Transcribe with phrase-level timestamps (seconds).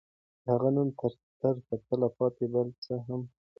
[0.43, 0.89] د هغې نوم
[1.39, 1.55] تر
[1.95, 3.33] تل پاتې بل څه مهم دی.